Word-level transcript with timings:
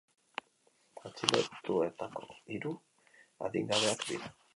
Atxilotuetako 1.09 2.25
hiru 2.55 2.71
adingabeak 3.49 4.03
dira. 4.13 4.33